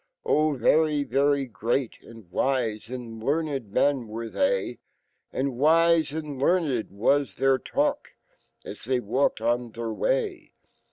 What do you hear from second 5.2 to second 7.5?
And wise analearned was th